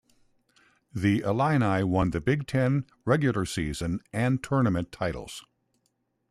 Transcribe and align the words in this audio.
The 0.95 1.19
Illini 1.19 1.83
won 1.83 2.09
the 2.09 2.19
Big 2.19 2.47
Ten 2.47 2.87
regular 3.05 3.45
season 3.45 3.99
and 4.11 4.41
Tournament 4.43 4.91
titles. 4.91 5.45